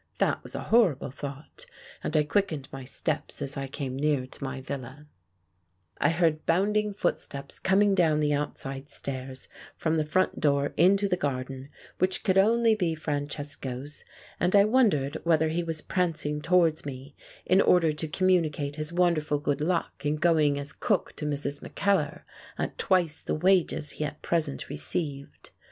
That 0.17 0.41
was 0.41 0.55
a 0.55 0.63
horrible 0.63 1.11
thought, 1.11 1.67
and 2.03 2.17
I 2.17 2.23
quickened 2.23 2.67
my 2.73 2.83
steps 2.83 3.39
as 3.39 3.55
I 3.55 3.67
came 3.67 3.95
near 3.95 4.25
to 4.25 4.43
my 4.43 4.59
villa. 4.59 4.93
81 4.93 4.97
The 4.97 4.97
Dance 4.97 5.11
on 5.35 5.35
the 5.35 6.01
Beefsteak 6.01 6.01
I 6.01 6.17
heard 6.17 6.45
bounding 6.47 6.93
footsteps 6.95 7.59
coming 7.59 7.93
down 7.93 8.19
the 8.19 8.33
out 8.33 8.57
side 8.57 8.89
stairs 8.89 9.47
from 9.77 9.97
the 9.97 10.03
front 10.03 10.39
door 10.39 10.73
into 10.75 11.07
the 11.07 11.17
garden, 11.17 11.69
which 11.99 12.23
could 12.23 12.39
only 12.39 12.73
be 12.73 12.95
Francesco's, 12.95 14.03
and 14.39 14.55
I 14.55 14.65
wondered 14.65 15.17
whether 15.23 15.49
he 15.49 15.61
was 15.61 15.81
prancing 15.83 16.41
towards 16.41 16.83
me 16.83 17.15
in 17.45 17.61
order 17.61 17.91
to 17.93 18.07
communi 18.07 18.51
cate 18.51 18.77
his 18.77 18.91
wonderful 18.91 19.37
good 19.37 19.61
luck 19.61 20.03
in 20.03 20.15
going 20.15 20.57
as 20.57 20.73
cook 20.73 21.15
to 21.17 21.27
Mrs. 21.27 21.61
Mackellar, 21.61 22.25
at 22.57 22.79
twice 22.79 23.21
the 23.21 23.35
wages 23.35 23.91
he 23.91 24.05
at 24.05 24.23
present 24.23 24.67
received. 24.67 25.51